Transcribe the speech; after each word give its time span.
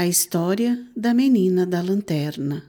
A 0.00 0.06
história 0.06 0.78
da 0.96 1.12
menina 1.12 1.66
da 1.66 1.82
lanterna. 1.82 2.62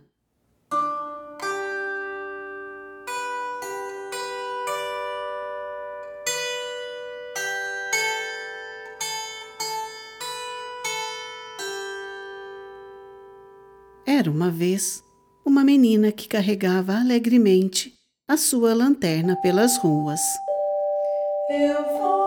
Era 14.07 14.31
uma 14.31 14.49
vez 14.49 15.03
uma 15.45 15.63
menina 15.63 16.11
que 16.11 16.27
carregava 16.27 16.97
alegremente 16.97 17.93
a 18.27 18.37
sua 18.37 18.73
lanterna 18.73 19.35
pelas 19.35 19.77
ruas. 19.77 20.19
Eu 21.47 21.83
vou 21.95 22.18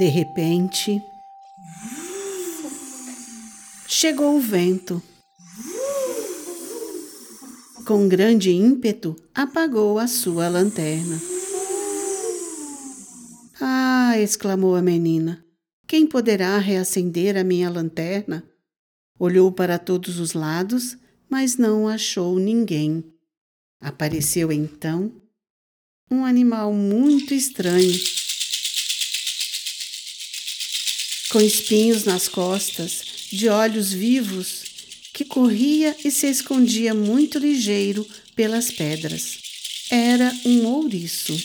De 0.00 0.06
repente, 0.06 1.04
chegou 3.86 4.38
o 4.38 4.40
vento. 4.40 5.02
Com 7.84 8.08
grande 8.08 8.50
ímpeto, 8.50 9.14
apagou 9.34 9.98
a 9.98 10.06
sua 10.06 10.48
lanterna. 10.48 11.20
Ah! 13.60 14.14
exclamou 14.18 14.74
a 14.74 14.80
menina. 14.80 15.44
Quem 15.86 16.06
poderá 16.06 16.56
reacender 16.56 17.36
a 17.36 17.44
minha 17.44 17.68
lanterna? 17.68 18.42
Olhou 19.18 19.52
para 19.52 19.78
todos 19.78 20.18
os 20.18 20.32
lados, 20.32 20.96
mas 21.28 21.58
não 21.58 21.86
achou 21.86 22.38
ninguém. 22.38 23.04
Apareceu 23.78 24.50
então 24.50 25.12
um 26.10 26.24
animal 26.24 26.72
muito 26.72 27.34
estranho, 27.34 27.92
com 31.30 31.40
espinhos 31.40 32.04
nas 32.04 32.26
costas, 32.26 33.02
de 33.30 33.48
olhos 33.48 33.92
vivos 33.92 34.64
que 35.12 35.24
corria 35.24 35.96
e 36.04 36.10
se 36.10 36.26
escondia 36.26 36.92
muito 36.92 37.38
ligeiro 37.38 38.06
pelas 38.34 38.70
pedras. 38.70 39.38
Era 39.90 40.32
um 40.44 40.66
ouriço. 40.66 41.36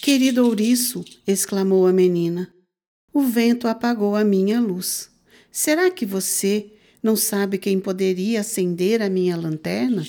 Querido 0.00 0.44
ouriço, 0.46 1.04
exclamou 1.26 1.86
a 1.86 1.92
menina, 1.92 2.52
o 3.12 3.22
vento 3.22 3.66
apagou 3.66 4.16
a 4.16 4.24
minha 4.24 4.60
luz. 4.60 5.08
Será 5.50 5.90
que 5.90 6.04
você 6.04 6.66
não 7.02 7.16
sabe 7.16 7.58
quem 7.58 7.80
poderia 7.80 8.40
acender 8.40 9.00
a 9.00 9.08
minha 9.08 9.36
lanterna? 9.36 10.04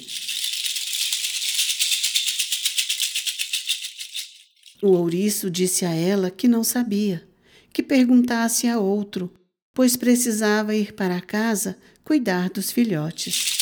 O 4.85 4.89
ouriço 4.89 5.49
disse 5.49 5.83
a 5.83 5.95
ela 5.95 6.29
que 6.29 6.47
não 6.47 6.63
sabia, 6.63 7.27
que 7.73 7.81
perguntasse 7.81 8.67
a 8.67 8.77
outro 8.77 9.33
pois 9.75 9.97
precisava 9.97 10.73
ir 10.73 10.93
para 10.93 11.19
casa 11.19 11.77
cuidar 12.03 12.49
dos 12.49 12.71
filhotes. 12.71 13.57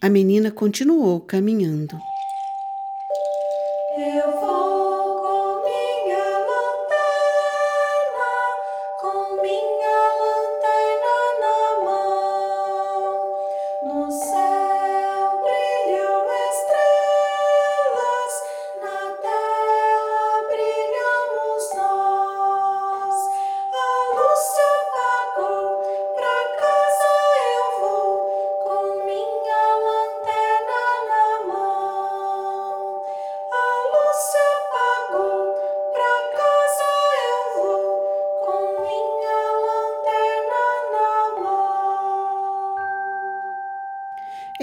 A 0.00 0.10
menina 0.10 0.50
continuou 0.50 1.20
caminhando. 1.20 1.98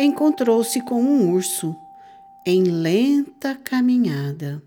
Encontrou-se 0.05 0.79
com 0.81 1.01
um 1.01 1.31
urso 1.31 1.75
em 2.45 2.61
lenta 2.61 3.55
caminhada. 3.55 4.61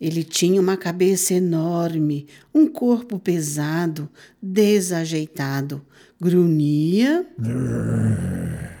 Ele 0.00 0.24
tinha 0.24 0.60
uma 0.60 0.76
cabeça 0.76 1.34
enorme, 1.34 2.26
um 2.52 2.66
corpo 2.66 3.16
pesado, 3.16 4.10
desajeitado, 4.42 5.86
grunhia 6.20 7.24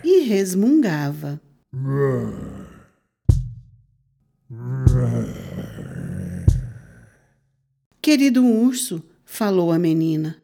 e 0.02 0.22
resmungava. 0.24 1.40
Querido 8.02 8.44
urso, 8.44 9.00
falou 9.24 9.70
a 9.70 9.78
menina, 9.78 10.43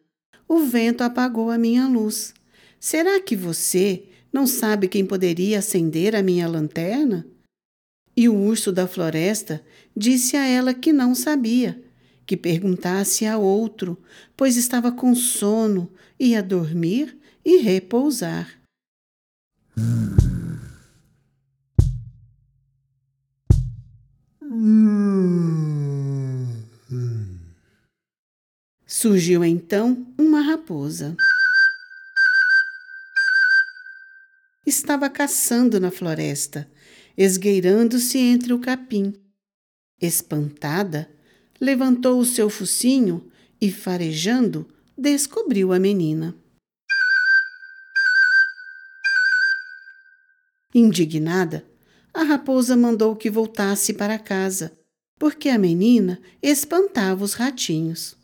o 0.51 0.67
vento 0.67 1.03
apagou 1.03 1.49
a 1.49 1.57
minha 1.57 1.87
luz. 1.87 2.35
Será 2.81 3.21
que 3.23 3.37
você 3.37 4.03
não 4.33 4.49
sabe 4.49 4.89
quem 4.89 5.07
poderia 5.07 5.61
acender 5.61 6.17
a 6.17 6.25
minha 6.25 6.49
lanterna? 6.49 7.25
E 8.17 8.29
o 8.29 8.35
urso 8.35 8.73
da 8.73 8.89
floresta 8.89 9.63
disse 9.97 10.37
a 10.37 10.45
ela 10.45 10.75
que 10.75 10.93
não 10.93 11.15
sabia, 11.15 11.81
que 12.27 12.37
perguntasse 12.37 13.25
a 13.25 13.39
outro, 13.39 13.97
pois 14.37 14.57
estava 14.57 14.91
com 14.91 15.15
sono, 15.15 15.89
ia 16.19 16.43
dormir 16.43 17.17
e 17.45 17.59
repousar. 17.59 18.61
Surgiu 29.01 29.43
então 29.43 30.07
uma 30.19 30.43
raposa. 30.43 31.17
Estava 34.67 35.09
caçando 35.09 35.81
na 35.81 35.91
floresta, 35.91 36.71
esgueirando-se 37.17 38.19
entre 38.19 38.53
o 38.53 38.59
capim. 38.59 39.15
Espantada, 40.03 41.09
levantou 41.59 42.21
o 42.21 42.27
seu 42.27 42.51
focinho 42.51 43.33
e, 43.59 43.73
farejando, 43.73 44.69
descobriu 44.99 45.73
a 45.73 45.79
menina. 45.79 46.37
Indignada, 50.75 51.65
a 52.13 52.23
raposa 52.23 52.77
mandou 52.77 53.17
que 53.17 53.31
voltasse 53.31 53.95
para 53.95 54.19
casa, 54.19 54.79
porque 55.19 55.49
a 55.49 55.57
menina 55.57 56.21
espantava 56.43 57.25
os 57.25 57.33
ratinhos. 57.33 58.20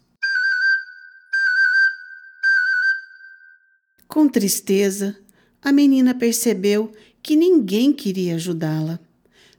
Com 4.17 4.31
tristeza, 4.31 5.15
a 5.61 5.71
menina 5.71 6.15
percebeu 6.15 6.91
que 7.23 7.37
ninguém 7.37 7.93
queria 7.93 8.37
ajudá-la. 8.37 8.99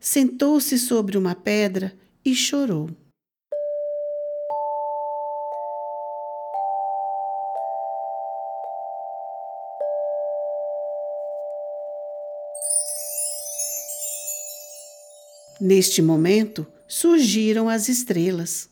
Sentou-se 0.02 0.80
sobre 0.80 1.16
uma 1.16 1.36
pedra 1.36 1.96
e 2.26 2.34
chorou. 2.34 2.90
Neste 15.62 16.02
momento 16.02 16.66
surgiram 16.88 17.70
as 17.70 17.88
estrelas. 17.88 18.68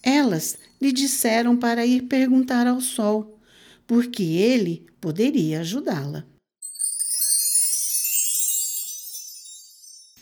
Elas 0.00 0.56
lhe 0.80 0.92
disseram 0.92 1.56
para 1.56 1.86
ir 1.86 2.02
perguntar 2.02 2.66
ao 2.66 2.80
sol, 2.80 3.38
porque 3.86 4.22
ele 4.22 4.86
poderia 5.00 5.60
ajudá-la. 5.60 6.26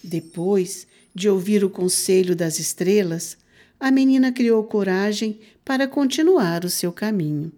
Depois 0.02 0.86
de 1.14 1.28
ouvir 1.28 1.64
o 1.64 1.70
conselho 1.70 2.36
das 2.36 2.58
estrelas, 2.58 3.38
a 3.80 3.90
menina 3.90 4.32
criou 4.32 4.62
coragem 4.64 5.40
para 5.64 5.88
continuar 5.88 6.64
o 6.64 6.70
seu 6.70 6.92
caminho. 6.92 7.52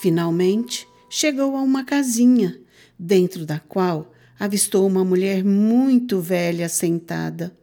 Finalmente, 0.00 0.86
chegou 1.10 1.56
a 1.56 1.60
uma 1.60 1.84
casinha, 1.84 2.56
dentro 2.96 3.44
da 3.44 3.58
qual 3.58 4.14
avistou 4.38 4.86
uma 4.86 5.04
mulher 5.04 5.42
muito 5.42 6.20
velha 6.20 6.68
sentada, 6.68 7.58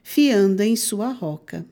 fiando 0.00 0.62
em 0.62 0.76
sua 0.76 1.08
roca. 1.08 1.66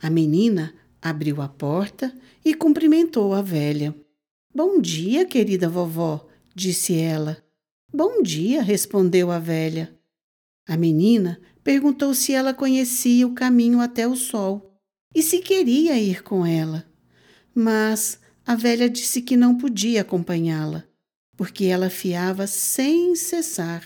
A 0.00 0.08
menina 0.08 0.74
abriu 1.02 1.42
a 1.42 1.48
porta 1.50 2.18
e 2.42 2.54
cumprimentou 2.54 3.34
a 3.34 3.42
velha. 3.42 3.94
Bom 4.54 4.80
dia, 4.80 5.26
querida 5.26 5.68
vovó, 5.68 6.26
disse 6.54 6.98
ela. 6.98 7.44
Bom 7.92 8.22
dia, 8.22 8.62
respondeu 8.62 9.30
a 9.30 9.38
velha. 9.38 9.94
A 10.66 10.78
menina 10.78 11.38
perguntou 11.62 12.14
se 12.14 12.32
ela 12.32 12.52
conhecia 12.52 13.26
o 13.26 13.34
caminho 13.34 13.80
até 13.80 14.06
o 14.06 14.16
sol 14.16 14.78
e 15.14 15.22
se 15.22 15.38
queria 15.38 15.98
ir 15.98 16.22
com 16.22 16.44
ela. 16.44 16.84
Mas 17.54 18.18
a 18.46 18.54
velha 18.54 18.88
disse 18.88 19.22
que 19.22 19.36
não 19.36 19.56
podia 19.56 20.00
acompanhá-la, 20.00 20.84
porque 21.36 21.66
ela 21.66 21.90
fiava 21.90 22.46
sem 22.46 23.14
cessar 23.14 23.84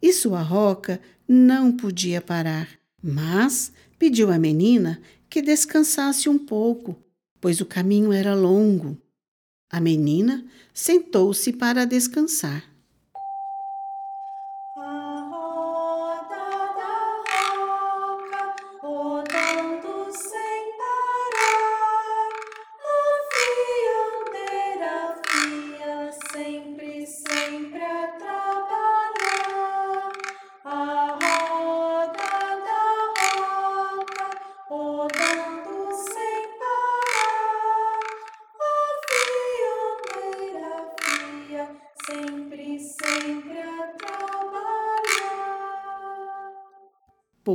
e 0.00 0.12
sua 0.12 0.42
roca 0.42 1.00
não 1.28 1.72
podia 1.72 2.20
parar. 2.20 2.68
Mas 3.02 3.72
pediu 3.98 4.30
à 4.30 4.38
menina 4.38 5.00
que 5.28 5.42
descansasse 5.42 6.28
um 6.28 6.38
pouco, 6.38 6.96
pois 7.40 7.60
o 7.60 7.66
caminho 7.66 8.12
era 8.12 8.34
longo. 8.34 8.96
A 9.70 9.80
menina 9.80 10.44
sentou-se 10.72 11.52
para 11.52 11.84
descansar. 11.84 12.75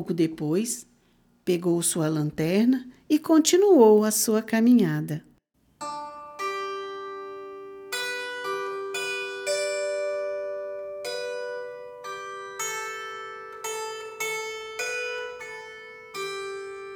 Pouco 0.01 0.15
depois, 0.15 0.88
pegou 1.45 1.80
sua 1.83 2.09
lanterna 2.09 2.89
e 3.07 3.19
continuou 3.19 4.03
a 4.03 4.09
sua 4.09 4.42
caminhada. 4.42 5.24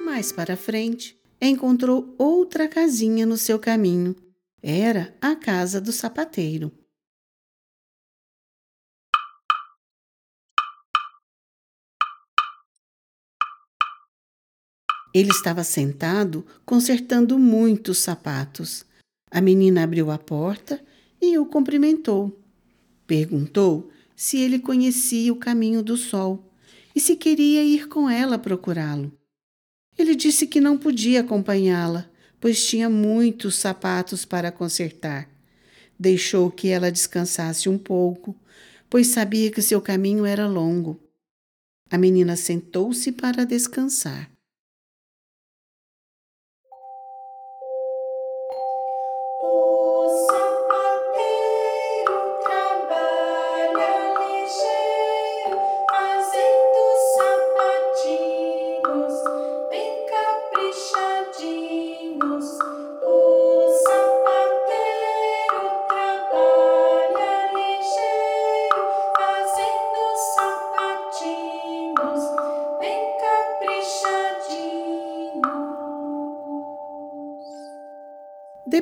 Mais 0.03 0.31
para 0.31 0.57
frente, 0.57 1.15
encontrou 1.39 2.15
outra 2.17 2.67
casinha 2.67 3.23
no 3.23 3.37
seu 3.37 3.59
caminho. 3.59 4.15
Era 4.63 5.15
a 5.21 5.35
casa 5.35 5.79
do 5.79 5.91
sapateiro. 5.91 6.71
Ele 15.15 15.31
estava 15.31 15.63
sentado 15.63 16.45
consertando 16.65 17.39
muitos 17.39 17.99
sapatos. 17.99 18.85
A 19.31 19.39
menina 19.39 19.81
abriu 19.81 20.11
a 20.11 20.17
porta 20.17 20.83
e 21.21 21.37
o 21.37 21.45
cumprimentou. 21.45 22.37
Perguntou 23.07 23.89
se 24.13 24.37
ele 24.41 24.59
conhecia 24.59 25.31
o 25.31 25.37
caminho 25.37 25.81
do 25.81 25.95
sol 25.95 26.51
e 26.93 26.99
se 26.99 27.15
queria 27.15 27.63
ir 27.63 27.87
com 27.87 28.09
ela 28.09 28.37
procurá-lo. 28.37 29.09
Ele 29.97 30.15
disse 30.15 30.45
que 30.47 30.59
não 30.59 30.77
podia 30.77 31.21
acompanhá-la, 31.21 32.09
pois 32.37 32.67
tinha 32.67 32.89
muitos 32.89 33.55
sapatos 33.55 34.25
para 34.25 34.51
consertar. 34.51 35.29
Deixou 35.97 36.51
que 36.51 36.67
ela 36.67 36.91
descansasse 36.91 37.69
um 37.69 37.77
pouco, 37.77 38.35
pois 38.89 39.07
sabia 39.07 39.49
que 39.49 39.61
seu 39.61 39.79
caminho 39.79 40.25
era 40.25 40.45
longo. 40.45 40.99
A 41.89 41.97
menina 41.97 42.35
sentou-se 42.35 43.13
para 43.13 43.45
descansar. 43.45 44.34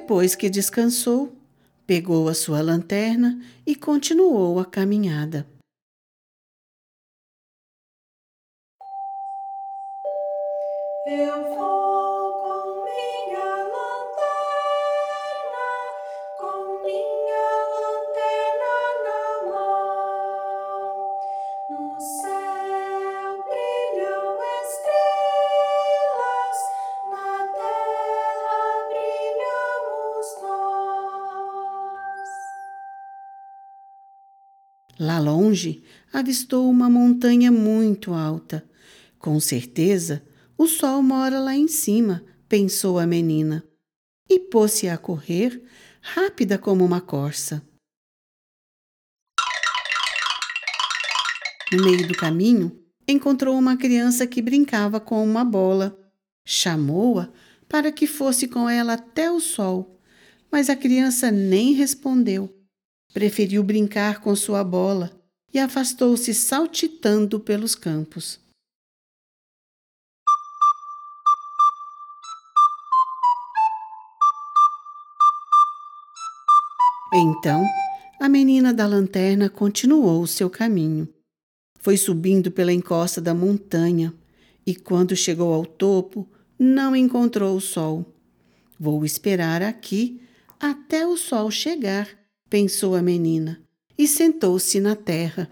Depois 0.03 0.35
que 0.35 0.49
descansou, 0.49 1.33
pegou 1.87 2.27
a 2.27 2.33
sua 2.33 2.61
lanterna 2.61 3.41
e 3.65 3.73
continuou 3.73 4.59
a 4.59 4.65
caminhada. 4.65 5.47
Eu 11.07 11.55
vou 11.55 11.72
Lá 34.99 35.19
longe, 35.19 35.83
avistou 36.11 36.69
uma 36.69 36.89
montanha 36.89 37.51
muito 37.51 38.13
alta. 38.13 38.63
Com 39.17 39.39
certeza, 39.39 40.23
o 40.57 40.67
sol 40.67 41.01
mora 41.01 41.39
lá 41.39 41.55
em 41.55 41.67
cima, 41.67 42.23
pensou 42.47 42.99
a 42.99 43.07
menina, 43.07 43.63
e 44.29 44.39
pôs-se 44.39 44.87
a 44.87 44.97
correr, 44.97 45.63
rápida 46.01 46.57
como 46.57 46.85
uma 46.85 47.01
corça. 47.01 47.65
No 51.71 51.83
meio 51.83 52.07
do 52.07 52.15
caminho, 52.15 52.79
encontrou 53.07 53.57
uma 53.57 53.75
criança 53.75 54.27
que 54.27 54.41
brincava 54.41 54.99
com 54.99 55.23
uma 55.23 55.43
bola. 55.43 55.97
Chamou-a 56.45 57.29
para 57.67 57.91
que 57.91 58.05
fosse 58.05 58.47
com 58.47 58.69
ela 58.69 58.93
até 58.93 59.31
o 59.31 59.39
sol, 59.39 59.99
mas 60.51 60.69
a 60.69 60.75
criança 60.75 61.31
nem 61.31 61.73
respondeu. 61.73 62.62
Preferiu 63.13 63.63
brincar 63.63 64.21
com 64.21 64.35
sua 64.35 64.63
bola 64.63 65.11
e 65.53 65.59
afastou-se 65.59 66.33
saltitando 66.33 67.39
pelos 67.39 67.75
campos. 67.75 68.39
Então, 77.13 77.63
a 78.19 78.27
menina 78.27 78.73
da 78.73 78.87
lanterna 78.87 79.47
continuou 79.47 80.25
seu 80.25 80.49
caminho. 80.49 81.07
Foi 81.79 81.95
subindo 81.95 82.49
pela 82.49 82.73
encosta 82.73 83.21
da 83.21 83.35
montanha 83.35 84.11
e, 84.65 84.73
quando 84.73 85.15
chegou 85.15 85.53
ao 85.53 85.63
topo, 85.63 86.27
não 86.57 86.95
encontrou 86.95 87.55
o 87.55 87.61
sol. 87.61 88.11
Vou 88.79 89.05
esperar 89.05 89.61
aqui 89.61 90.19
até 90.59 91.05
o 91.05 91.15
sol 91.15 91.51
chegar, 91.51 92.07
pensou 92.53 92.93
a 92.93 93.01
menina, 93.01 93.59
e 93.97 94.07
sentou-se 94.07 94.79
na 94.79 94.95
terra. 94.95 95.49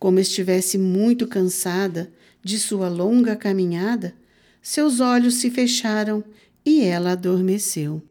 Como 0.00 0.18
estivesse 0.18 0.76
muito 0.76 1.28
cansada 1.28 2.12
de 2.42 2.58
sua 2.58 2.88
longa 2.88 3.36
caminhada, 3.36 4.12
seus 4.60 4.98
olhos 4.98 5.34
se 5.34 5.48
fecharam 5.48 6.24
e 6.66 6.82
ela 6.82 7.12
adormeceu. 7.12 8.02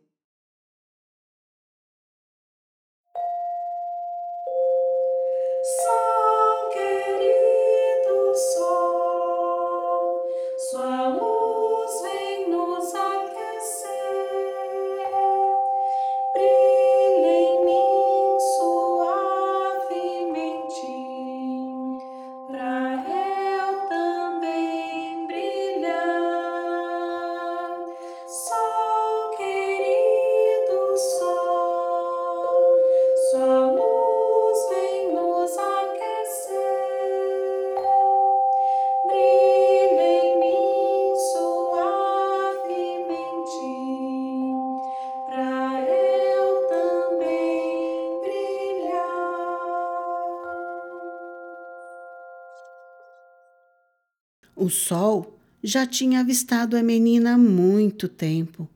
Sol 54.72 55.38
já 55.64 55.86
tinha 55.86 56.22
avistado 56.22 56.76
a 56.76 56.82
menina 56.82 57.34
há 57.34 57.38
muito 57.38 58.08
tempo, 58.08 58.68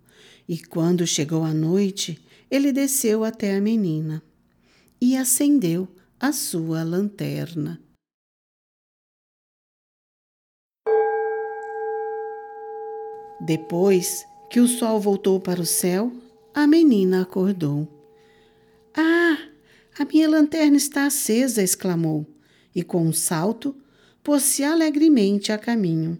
e 0.47 0.57
quando 0.57 1.07
chegou 1.07 1.43
a 1.43 1.53
noite, 1.53 2.21
ele 2.51 2.71
desceu 2.71 3.23
até 3.23 3.55
a 3.55 3.61
menina 3.61 4.21
e 5.01 5.17
acendeu 5.17 5.87
a 6.19 6.31
sua 6.31 6.83
lanterna. 6.83 7.81
Depois 13.41 14.25
que 14.49 14.59
o 14.59 14.67
sol 14.67 14.99
voltou 14.99 15.39
para 15.39 15.61
o 15.61 15.65
céu, 15.65 16.11
a 16.53 16.65
menina 16.65 17.21
acordou. 17.21 17.87
Ah, 18.95 19.37
a 19.99 20.05
minha 20.05 20.29
lanterna 20.29 20.77
está 20.77 21.05
acesa! 21.05 21.61
exclamou, 21.61 22.25
e 22.73 22.83
com 22.83 23.05
um 23.05 23.13
salto 23.13 23.75
pôs-se 24.25 24.63
alegremente 24.63 25.51
a 25.51 25.57
caminho. 25.57 26.17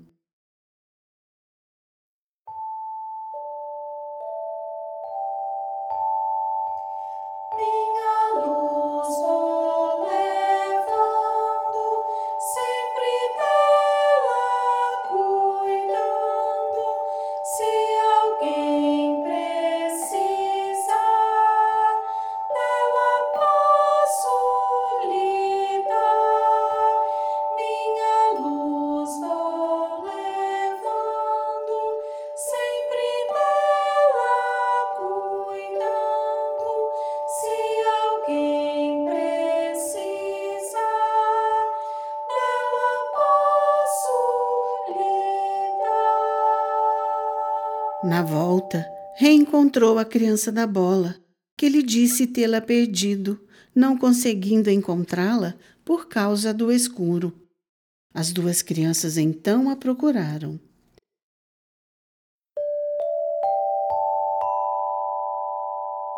Na 48.16 48.24
volta, 48.24 48.90
reencontrou 49.18 50.00
a 50.00 50.06
criança 50.06 50.50
da 50.50 50.66
bola, 50.66 51.18
que 51.58 51.68
lhe 51.68 51.84
disse 51.84 52.26
tê-la 52.26 52.62
perdido, 52.62 53.38
não 53.76 53.98
conseguindo 53.98 54.70
encontrá-la 54.70 55.54
por 55.84 56.08
causa 56.08 56.54
do 56.54 56.72
escuro. 56.72 57.34
As 58.14 58.32
duas 58.32 58.62
crianças 58.62 59.18
então 59.18 59.70
a 59.70 59.76
procuraram. 59.76 60.58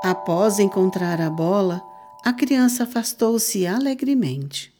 Após 0.03 0.59
encontrar 0.59 1.19
a 1.19 1.31
bola, 1.31 1.81
a 2.23 2.31
criança 2.31 2.83
afastou-se 2.83 3.65
alegremente. 3.65 4.71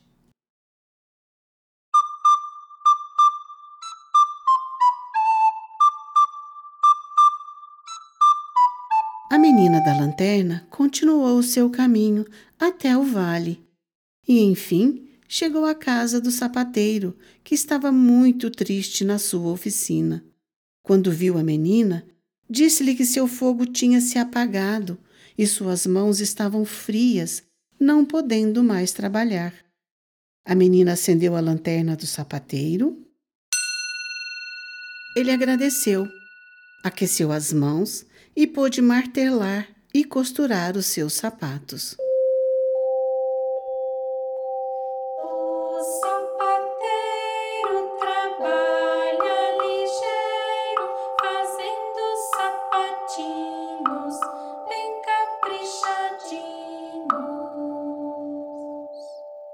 Menina 9.58 9.82
da 9.82 9.98
lanterna 9.98 10.68
continuou 10.70 11.40
o 11.40 11.42
seu 11.42 11.68
caminho 11.68 12.24
até 12.60 12.96
o 12.96 13.02
vale 13.02 13.60
e, 14.28 14.40
enfim, 14.40 15.10
chegou 15.28 15.66
à 15.66 15.74
casa 15.74 16.22
do 16.22 16.30
sapateiro, 16.30 17.18
que 17.44 17.56
estava 17.56 17.92
muito 17.92 18.52
triste 18.52 19.04
na 19.04 19.18
sua 19.18 19.52
oficina. 19.52 20.24
Quando 20.84 21.12
viu 21.12 21.40
a 21.40 21.44
menina, 21.44 22.06
disse-lhe 22.48 22.94
que 22.94 23.04
seu 23.04 23.28
fogo 23.28 23.66
tinha 23.66 24.00
se 24.00 24.20
apagado 24.20 24.96
e 25.36 25.48
suas 25.48 25.88
mãos 25.88 26.20
estavam 26.20 26.64
frias, 26.64 27.42
não 27.80 28.06
podendo 28.06 28.64
mais 28.64 28.92
trabalhar. 28.92 29.56
A 30.46 30.54
menina 30.54 30.94
acendeu 30.94 31.36
a 31.36 31.40
lanterna 31.40 31.96
do 31.96 32.06
sapateiro. 32.06 32.96
Ele 35.16 35.32
agradeceu, 35.32 36.08
aqueceu 36.84 37.32
as 37.32 37.52
mãos 37.52 38.06
e 38.38 38.46
pôde 38.46 38.84
martelar 38.84 39.68
e 39.92 40.04
costurar 40.04 40.78
os 40.78 40.86
seus 40.86 41.14
sapatos. 41.14 41.96
O 45.18 45.82
sapateiro 46.02 47.98
trabalha 47.98 49.58
ligeiro, 49.58 50.86
fazendo 51.20 52.04
sapatinhos 52.36 54.16
bem 54.70 55.02
caprichadinhos. 55.02 56.38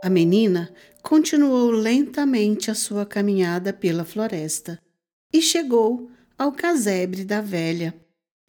A 0.03 0.09
menina 0.09 0.69
continuou 1.01 1.71
lentamente 1.71 2.69
a 2.69 2.75
sua 2.75 3.05
caminhada 3.05 3.71
pela 3.71 4.03
floresta 4.03 4.77
e 5.31 5.41
chegou 5.41 6.11
ao 6.37 6.51
casebre 6.51 7.23
da 7.23 7.39
velha. 7.39 7.93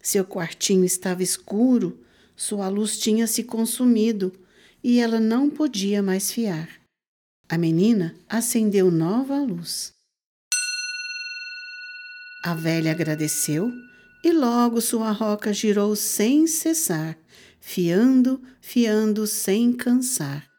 Seu 0.05 0.23
quartinho 0.23 0.85
estava 0.85 1.23
escuro, 1.23 1.99
sua 2.37 2.69
luz 2.69 2.99
tinha 2.99 3.27
se 3.27 3.43
consumido 3.43 4.31
e 4.83 5.01
ela 5.01 5.19
não 5.19 5.49
podia 5.49 6.03
mais 6.03 6.31
fiar. 6.31 6.69
A 7.49 7.57
menina 7.57 8.15
acendeu 8.29 8.91
nova 8.91 9.39
luz. 9.39 9.95
A 12.45 12.53
velha 12.53 12.91
agradeceu 12.91 13.73
e 14.23 14.31
logo 14.31 14.83
sua 14.83 15.11
roca 15.11 15.55
girou 15.55 15.97
sem 15.97 16.47
cessar, 16.47 17.17
fiando, 17.59 18.43
fiando 18.61 19.27
sem 19.27 19.73
cansar. 19.73 20.54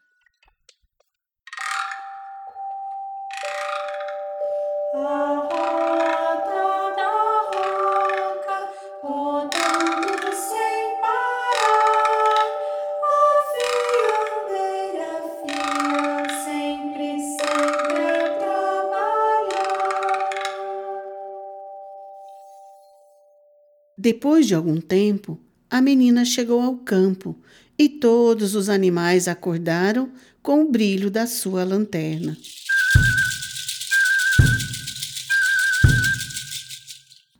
Depois 24.06 24.46
de 24.46 24.54
algum 24.54 24.80
tempo, 24.80 25.36
a 25.68 25.80
menina 25.80 26.24
chegou 26.24 26.60
ao 26.60 26.76
campo 26.76 27.36
e 27.76 27.88
todos 27.88 28.54
os 28.54 28.68
animais 28.68 29.26
acordaram 29.26 30.12
com 30.40 30.62
o 30.62 30.70
brilho 30.70 31.10
da 31.10 31.26
sua 31.26 31.64
lanterna. 31.64 32.36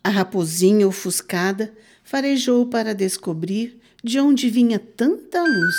A 0.02 0.08
raposinha 0.08 0.88
ofuscada 0.88 1.72
farejou 2.02 2.66
para 2.66 2.96
descobrir 2.96 3.80
de 4.02 4.18
onde 4.18 4.50
vinha 4.50 4.80
tanta 4.80 5.44
luz. 5.44 5.76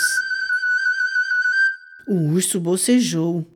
O 2.08 2.14
urso 2.32 2.58
bocejou, 2.58 3.46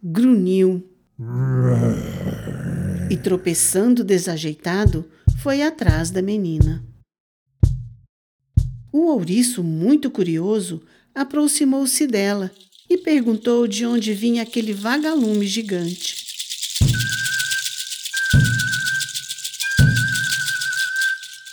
grunhiu 0.00 0.88
e, 3.12 3.16
tropeçando 3.18 4.02
desajeitado, 4.02 5.06
foi 5.42 5.60
atrás 5.60 6.10
da 6.10 6.22
menina. 6.22 6.82
O 8.90 9.06
ouriço, 9.12 9.62
muito 9.62 10.10
curioso, 10.10 10.82
aproximou-se 11.14 12.06
dela 12.06 12.50
e 12.88 12.96
perguntou 12.96 13.66
de 13.66 13.84
onde 13.84 14.14
vinha 14.14 14.42
aquele 14.42 14.72
vagalume 14.72 15.46
gigante. 15.46 16.24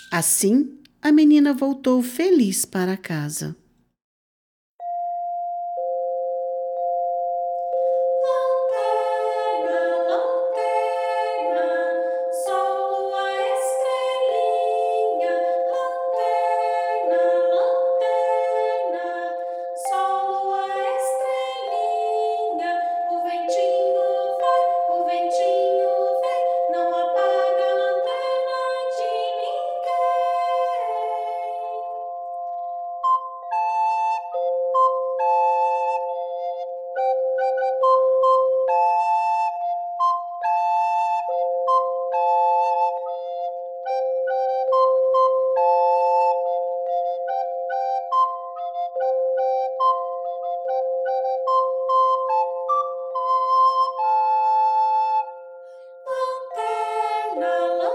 Assim, 0.10 0.80
a 1.02 1.12
menina 1.12 1.54
voltou 1.54 2.02
feliz 2.02 2.64
para 2.64 2.96
casa. 2.96 3.54
Krishna. 57.34 57.89